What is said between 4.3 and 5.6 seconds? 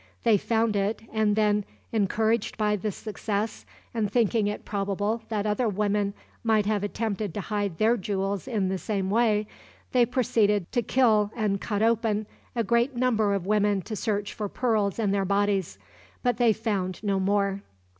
it probable that